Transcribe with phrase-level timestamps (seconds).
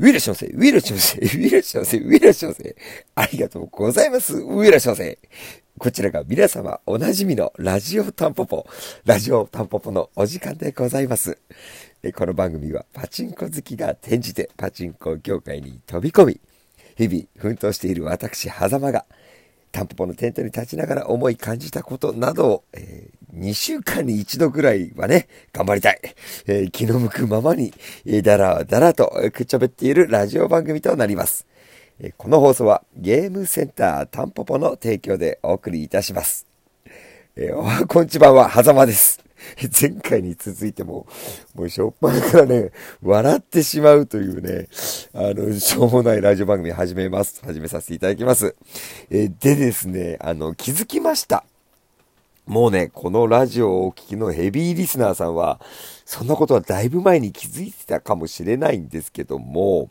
[0.00, 2.76] ウィラションセ、ウィラションセ、ウィラションセ、ウィラションセ。
[3.16, 4.36] ありがとうございます。
[4.36, 5.18] ウィラションセ。
[5.76, 8.64] こちらが皆様おなじみのラジオタンポポ、
[9.04, 11.38] ラジオタンポポのお時間でございます。
[12.14, 16.40] この番組はパチンコ好きが転じてパチンコ業界に飛び込み、
[16.96, 19.04] 日々奮闘している私、狭間が、
[19.72, 23.07] タンポポのテントに立ちながら思い感じたことなどを、えー、
[23.38, 26.00] 2週間に1度ぐらいはね、頑張りたい。
[26.46, 27.72] えー、気の向くままに、
[28.04, 31.46] えー、だらだらとくっちゃべっているラジオ番組となります。
[32.00, 36.46] え、この放送はゲームセンタータンポポの提供でお送りいたします。
[37.36, 39.20] え、おはこんちばんは、はざまです。
[39.80, 41.06] 前回に続いても、
[41.54, 42.70] もうしょっぱなからね、
[43.02, 44.68] 笑ってしまうというね、
[45.12, 47.40] あの、しょうもないラジオ番組始めます。
[47.44, 48.54] 始めさせていただきます。
[49.10, 51.44] えでですね、あの、気づきました。
[52.48, 55.60] もうね、このラジオをお聞きのヘビーリスナーさんは、
[56.06, 59.90] そんなことはだいぶ前に気づいてたかもしれないんですけども、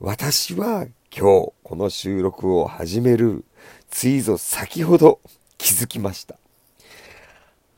[0.00, 3.44] 私は今日この収録を始める
[3.90, 5.20] ついぞ先ほど
[5.56, 6.34] 気づきました。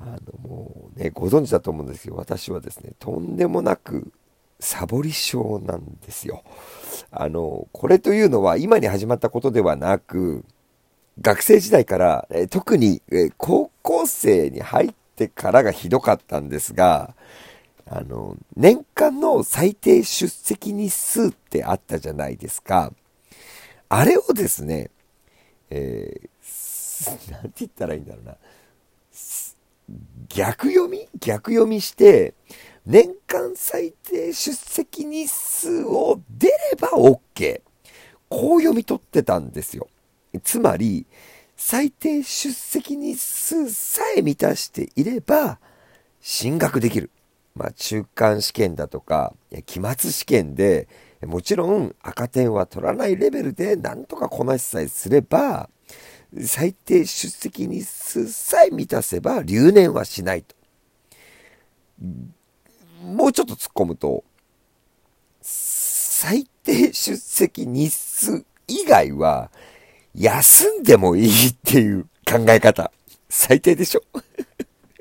[0.00, 4.10] あのもうね、ご存知だと思うんですけど、私はですね、とんでもなく
[4.60, 6.42] サボり症なんですよ。
[7.10, 10.42] あの、これというのは今に始まったことではなく、
[11.20, 17.14] 学生時代から、え特に、え高校生に入ってからがひどかったんですが、
[17.86, 22.92] あの、年間の最低出席日数ってあったじゃないですか。
[23.88, 24.90] あれをですね、
[25.70, 28.36] えー、 なんて言ったらいいんだろうな。
[30.28, 31.08] 逆読み？
[31.20, 32.34] 逆読みして、
[32.86, 37.60] 年間最低出席日数を出れば OK。
[38.28, 39.88] こう読み取ってたんですよ。
[40.40, 41.06] つまり、
[41.56, 45.58] 最低出席日数さえ満たしていれば、
[46.20, 47.10] 進学できる。
[47.54, 49.34] まあ、中間試験だとか、
[49.66, 50.88] 期末試験で、
[51.22, 55.70] もちろん赤点は取らないレベルでなんとかこなしさえすれば、
[56.44, 60.56] 最低出席日数さえ満たせば留年はしないと。
[63.02, 64.24] もうちょっと突っ込むと、
[65.40, 69.50] 最低出席日数以外は
[70.14, 72.90] 休んでもいいっていう考え方。
[73.28, 74.02] 最低でしょ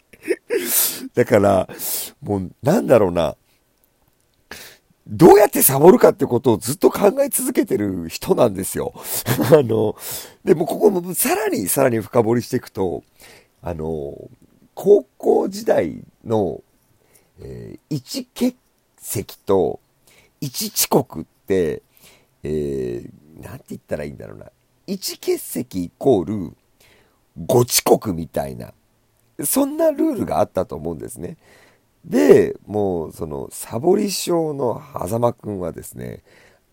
[1.14, 1.68] だから、
[2.22, 3.36] もうなんだろうな。
[5.06, 8.94] どうやってサボるかってことをずっと考え続けてる人なんですよ。
[9.52, 9.96] あの、
[10.44, 13.02] でもここもさらにさらに深掘りしていくと、
[13.60, 14.30] あの、
[14.74, 16.62] 高校時代の、
[17.40, 18.56] えー、1欠
[18.98, 19.80] 席と
[20.40, 21.82] 1遅刻って、
[22.44, 24.46] えー、なんて言ったらいいんだろうな。
[24.90, 26.56] 1欠席イコール
[27.38, 28.72] 5遅刻みたいな、
[29.44, 31.36] そんなルールがあったと思うんですね。
[32.04, 36.22] で、もう、その、サボり症の狭間くんはですね、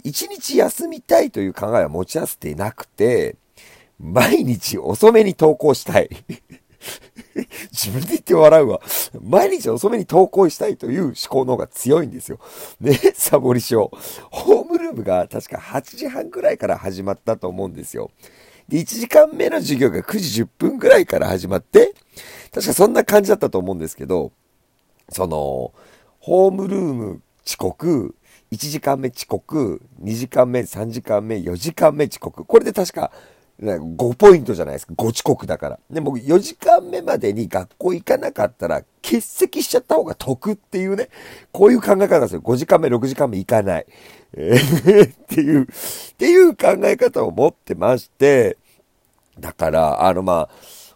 [0.03, 3.35] 1日休みたいという考えは持ち合わせていなくて、
[3.99, 6.09] 毎日遅めに投稿したい。
[7.71, 8.81] 自分で言って笑うわ。
[9.21, 12.39] 毎日遅めに投稿したいという思考の方が強いんですよ。
[12.79, 13.91] ね、サボり症。
[14.31, 18.11] ホームルームが確か8時半くらいから始まったと思うんですよ。
[18.67, 21.93] で、1時間目の授業が9時10分くらいから始まって、
[22.51, 24.31] 確かそんな感じだったと思うんですけど、
[25.09, 25.73] その、
[26.19, 28.15] ホームルーム遅刻、
[28.51, 32.43] 1時間目遅刻、2時間目、3時間目、4時間目遅刻。
[32.43, 33.11] これで確か、
[33.59, 34.93] 5ポイントじゃないですか。
[34.93, 35.79] 5遅刻だから。
[35.89, 41.09] で、僕4時間目までに学校行かなかったら欠席しちゃった方が得っていうね。
[41.51, 42.41] こういう考え方ですよ。
[42.41, 43.85] 5時間目、6時間目行かない。
[44.33, 45.65] えー、 っていう、っ
[46.17, 48.57] ていう考え方を持ってまして、
[49.39, 50.49] だから、あのまあ、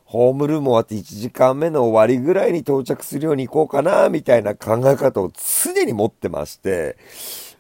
[0.06, 5.32] ホームルーム終わって1時間目の終わりぐらいに到着するように行こうかな、みたいな考え方を
[5.64, 6.98] 常に持ってまして、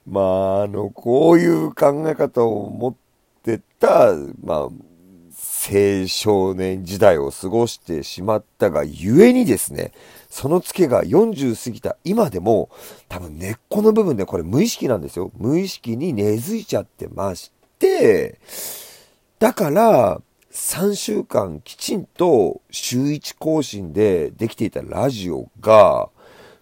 [0.05, 2.95] まあ、あの、こういう考え方を持っ
[3.41, 4.13] てた、
[4.43, 4.69] まあ、
[5.63, 9.91] 青少年時代を過ごしてしまったがゆえにですね、
[10.29, 12.69] そのツケが40過ぎた今でも、
[13.07, 15.31] 多分根っこの部分でこれ無意識なんですよ。
[15.37, 18.39] 無意識に根付いちゃってまして、
[19.37, 20.21] だから、
[20.51, 26.09] 3週間きちんと週1更新でできていたラジオが、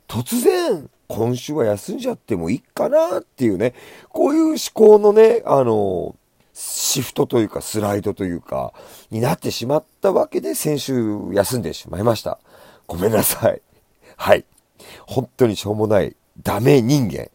[0.08, 3.74] 突然、今週は休んじゃってもいいかなっていうね、
[4.10, 6.16] こういう思考のね、あの、
[6.62, 8.74] シフトというかスライドというか、
[9.12, 10.94] になってしまったわけで先週
[11.32, 12.38] 休んでしまいました。
[12.86, 13.62] ごめんなさい。
[14.18, 14.44] はい。
[15.08, 17.30] 本当にしょうもないダメ人間。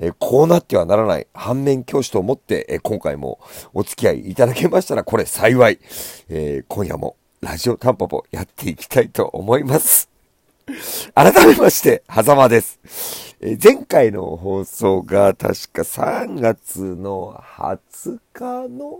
[0.00, 3.40] えこうなってはならない反面教師と思って、え今回も
[3.74, 5.80] お付き合いいただけましたらこれ幸い。
[6.28, 10.08] えー、今夜もラジオタンポポやっていきたいと思います。
[11.14, 13.27] 改めまして、狭間です。
[13.40, 18.98] えー、前回の放送が確か3月の20日の、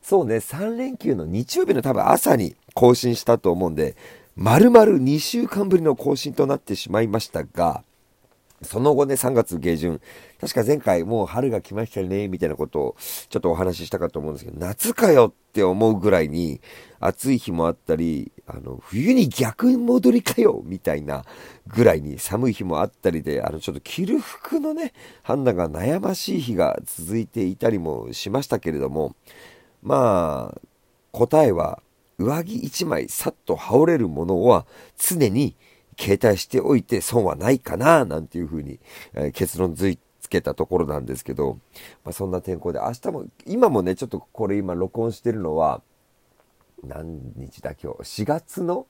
[0.00, 3.94] そうね、3連休の日曜日の多分朝に更新したと思うんで、
[4.36, 7.84] 丸々2週間ぶりの更新となってしまいましたが、
[8.62, 10.00] その後ね、3月下旬、
[10.40, 12.96] 確か前回もう春が来ましたよね、みたいなことを
[13.28, 16.62] ちょっとお話ししたかと思うんですけど、夏かよって思うぐらいに
[17.00, 21.24] 暑い日もあったり、あの、冬に逆戻りかよみたいな
[21.66, 29.16] ぐらいに寒い日もあったりで、あの、ちょっと着る服のね、判断が悩ましい日が続いていたりもしましたけれども、
[29.82, 30.60] まあ、
[31.12, 31.82] 答えは、
[32.18, 34.66] 上着1枚さっと羽織れるものは
[34.96, 35.56] 常に
[35.98, 38.80] 携帯しておいて損はないかな、なんていうふうに、
[39.14, 41.58] え、結論づいつけたところなんですけど、
[42.04, 45.82] まあ、そんな天候で、明日も、今もね、ちょっとこれ今録音してるのは、
[46.82, 48.86] 何日だ今日、4月の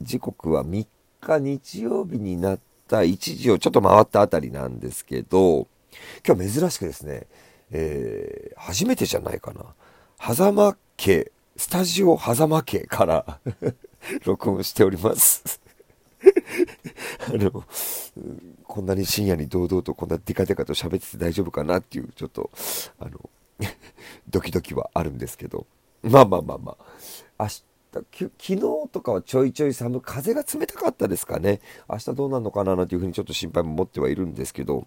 [0.00, 0.86] 時刻は3
[1.20, 2.58] 日日曜日になっ
[2.88, 5.68] た1時をちょっと回ったあたりなんですけど、
[6.26, 7.26] 今日珍しくですね、
[7.70, 9.64] えー、初めてじゃないかな。
[10.20, 13.40] 狭間家、スタジオ狭間家から
[14.26, 15.60] 録音しております。
[17.28, 17.64] あの、
[18.64, 22.50] こんなに深夜に堂々とこんなデカデカと喋ってて大丈夫かなっていう、ちょっと、
[22.98, 23.30] あの、
[24.28, 25.66] ドキドキはあるんですけど、
[26.02, 26.76] まあまあまあま
[27.38, 28.58] あ、明日、昨日
[28.90, 31.60] とかはちょいちょい寒い、風が冷たかったですかね。
[31.88, 34.86] 明日どうなるのかななんていうふうにちょっと心配も持ってはいるんですけど、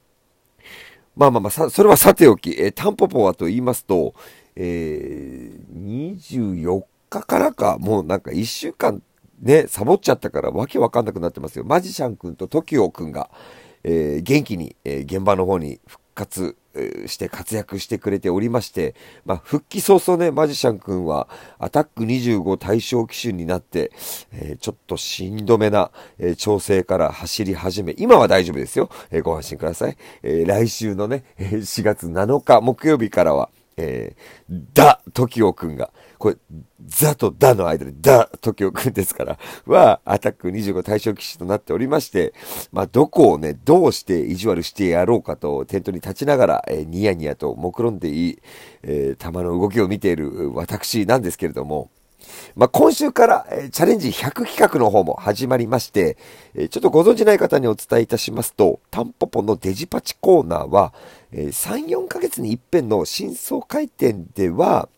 [1.16, 4.14] まあまあまあ、それはさておき、えー、タンポポはと言いますと、
[4.56, 9.02] えー、24日からか、もうなんか1週間
[9.42, 11.66] ね、サボっちゃったからわけわかんなくなってますよ。
[11.66, 13.30] マジシャン君と TOKIO 君が、
[13.84, 16.56] えー、元気に、えー、現場の方に復活、
[17.08, 18.96] して活躍してくれておりまして、
[19.26, 21.28] まあ、復帰早々ね、マジシャン君は
[21.60, 23.92] アタック25対象機種になって、
[24.32, 28.90] えー、ちょっとしんどめな、えー、調整から走り始め、今は大丈夫ですよ。
[29.12, 29.98] えー、ご安心ください。
[30.24, 36.38] え来週のね、4月7日木曜日からは、えー、ダ・トキオくんが、これ、
[36.86, 42.34] ザとダの間でダ・トキオくんですから、 は、アタック25対象機種となっておりまして、
[42.72, 48.40] まあ、どこをね、どうして意地悪してやろうかと、テントに立ちながら、えー、ニヤニヤと目論んでいい、
[48.84, 51.90] えー、玉の動きを見ている私なんですけれども、
[52.56, 56.18] まあ、今週から、えー、チャレンジ100企画の方も始まりまして、
[56.54, 60.94] えー、ちょっとご存知ない方にお伝えいたしますと、タンポポのデジパチコーナーは、
[61.32, 64.90] えー、3、4ヶ月に一遍の新装開店では、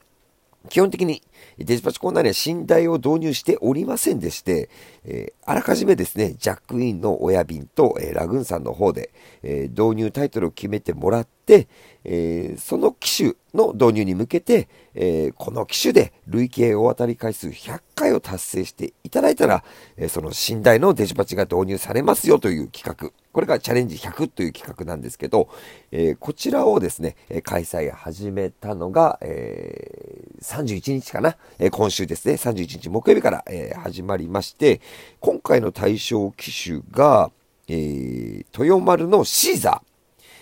[0.68, 1.22] 基本的に
[1.58, 4.70] デジパチコーナーには寝台を導入しておりませんでして、
[5.06, 9.12] えー、あらかじめですね、ジャックインの親便と、えー、ラグーンさんの方で、
[9.44, 11.68] えー、導入タイトルを決めてもらって、
[12.04, 19.64] えその機種の導入に向けて、えこの機種で累計大当たり回数100回を達成していただいたら、
[19.96, 23.12] えその寝台のデジパチが導入されますよという企画。
[23.38, 25.48] これがチャレンジ100という企画なんですけど、
[25.92, 34.82] えこちらをですね、開催始めたのが、え31日かな、え今週ですね、31日木曜日から、え始まりまして、
[35.20, 37.30] 今回の対象機種が、
[37.68, 39.84] えー、豊丸のシーザ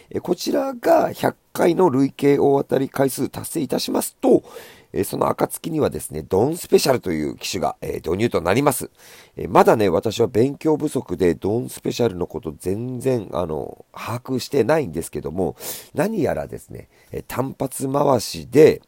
[0.10, 0.22] ー。
[0.22, 4.42] こちらが100回の累計大当たり回数達成いたしますと、
[4.96, 8.90] えその暁にはですね、ドンスペシャルという機種がえ導入となります。
[9.36, 15.58] えまだね、私は勉強不足でドンスペシャルのこと全然、あの、把握してないんですけども、
[15.94, 18.82] 何やらですね、え単発回しで、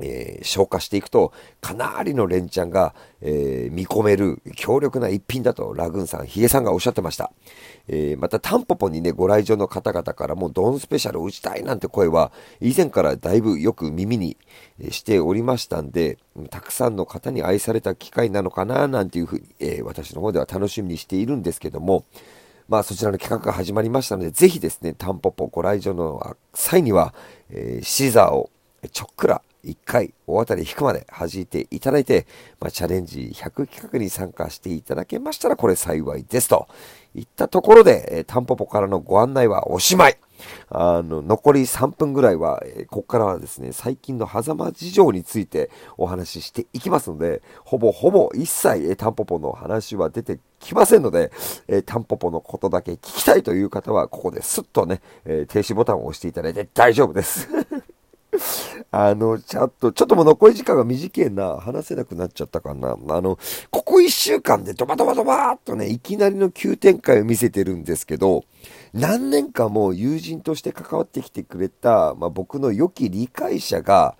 [0.00, 7.30] えー、消化していくと、かなりの連チャンが、えー、見込める強力な一品だと、ラグーンさん、ヒゲさんがおっしゃってました。
[7.88, 14.38] えー、また、タンポポにね、ご来場の方々からも、ドンスペシャル打ちたいなんて声は、以前からだいぶよく耳に
[14.90, 16.18] しておりましたんで、
[16.50, 22.04] たくさんの方に愛された機会なのかな、なんていうふうに、え私の方では楽しみにしているんですけども、
[22.68, 27.12] まあ、そちらの企画が始まりましたので、ぜひですね、タンポポご来場の際には、
[27.50, 28.48] えシザーを
[28.90, 32.26] ちょっくら1回大当たり引くまで弾いていただいて、
[32.60, 36.68] まあ、チャレンジ100企画に参加していただけましたらこれ幸いですと
[37.14, 40.18] いったところで、えー、タンポポからのご案内はおしまい。
[40.70, 51.30] あの、残り3分ぐらいは、えー、ここからはですね、最近の狭間事情についてお話ししていきますので、ほぼほぼ一切、えー、タンポポの話は出てきませんので、
[51.68, 57.48] えー、タンポポのことだけ聞きたいという方は、ここですっとね、え停止ボタンを押していただいて大丈夫です。
[58.90, 62.96] あの、ちょっと、ちょっともう残り時間が短いな、話せなくなっちゃったかな。
[63.08, 63.38] あの、
[63.70, 68.44] ここ一週間でドバドバドバーっとね、いきなりの急展開を見せてるんですけど、
[68.94, 74.16] 何年かも友人として関わってきてくれた、まあ、僕の良き理解者が、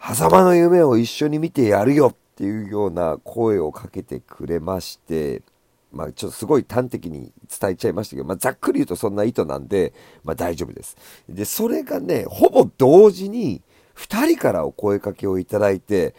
[0.00, 5.42] 狭間の夢を一緒に見てやるよっていうような声をかけてくれまして、
[5.92, 10.96] まあ、ちょっとすごい端的に伝えちゃいましたけど、まあ、ざっくり言うとそんな意図なんで、まあ、大丈夫です。
[11.28, 13.62] で、それがね、ほぼ同時に、
[13.96, 16.14] 2人からお声かけをいただいて、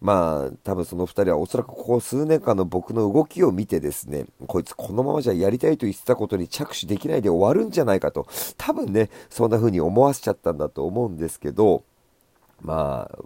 [0.00, 8.26] まあ、多分その2人はおそらくここ数年間の僕の動きを見てですね、こいつこのままじゃやりたいと言ってたことに着手できないで終わるんじゃないかと、
[8.58, 11.84] 多分ね、そんな風に思わせちゃったんだと思うんですけど、
[12.60, 13.18] まあ、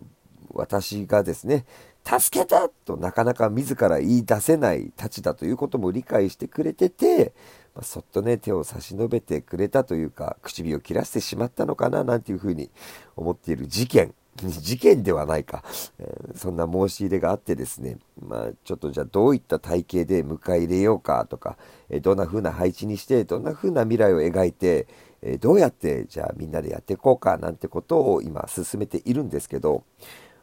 [0.53, 1.65] 私がですね、
[2.09, 7.35] 助けてとなかなか自ら言い出せないたちだということも理解してくれてて、
[7.75, 12.71] まあ、そっとね、手を差し伸べてくれたというか、唇を切らしてしまったのかな、なんていうふうに
[13.15, 14.15] 思っている事件。
[14.39, 15.65] 事件ではないか、
[15.99, 21.57] えー、そんな申し入れがあってですね、まあ、ちょっとじゃあどういった体型で迎え入れようかとか、
[21.91, 24.87] えー、どんな風な配置にして、どんな風な未来を描いて、
[25.23, 29.83] えー、どうやってじゃあみんなでやっていこうかなんてことを今進めているんですけど、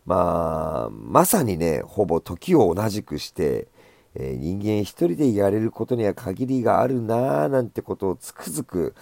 [0.06, 3.68] まあ、まさにね、ほぼ時を同じくして、
[4.16, 8.96] えー、人間一人でやれることには限りがあるなぁなんてことをつくづく、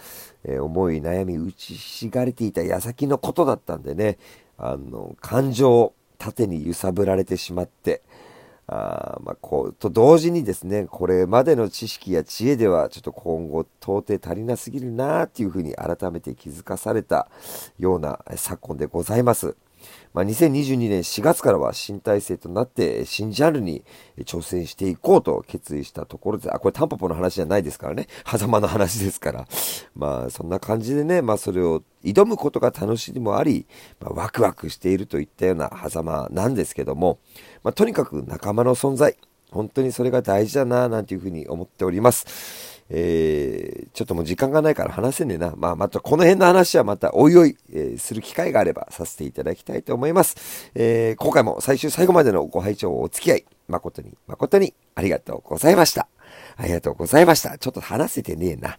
[0.44, 4.18] えー、思い悩み打ちひしがれていた矢先のことだったんでね、
[4.58, 8.00] あの、感情を、縦に揺さぶられてしまって、
[8.66, 17.28] あまあ、こう、と同時にですね、これまでの知識や知恵では、ちょっと今後、到底足りなすぎるなっていうふうに改めて気づかされた
[17.78, 19.54] ような昨今でございます。
[20.12, 23.84] まあ、2022年4月からは新体制となって新ジャンルに
[24.20, 28.06] 挑戦していこうと決意したところで、あ、これタンポポの話じゃないですからね。
[28.26, 29.48] 狭間の話ですから。
[29.96, 33.66] まあ、そんな感じでね、まあ、それを挑むことが楽しみもあり、
[34.00, 37.18] まあ、ワクワクしているといったような狭間なんですけども、
[37.62, 39.16] まあ、とにかく仲間の存在、
[39.54, 42.74] 本当にそれが大事だな、なんていうふうに思っております。
[42.90, 45.54] えー、ちょっともう時間がないから話せねえな。
[45.56, 50.70] まあ、またこの辺の話はまたおいおい、えー、する機会があればさせていただきたいと思います。
[50.74, 56.08] えー、今回も最終最後までのご拝聴お付き合い、誠に誠にありがとうございました。
[56.56, 57.56] ありがとうございました。
[57.58, 58.76] ちょっと話せてねえな。